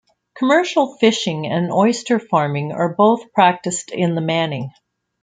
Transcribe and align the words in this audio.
Commercial 0.33 0.97
fishing 0.97 1.45
and 1.45 1.71
oyster 1.71 2.17
farming 2.17 2.71
are 2.71 2.95
both 2.95 3.31
practiced 3.33 3.91
in 3.91 4.15
the 4.15 4.21
Manning. 4.21 4.71